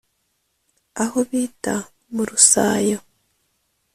aho 1.03 1.17
bita 1.29 1.75
mu 2.13 2.23
Rusayo 2.29 2.99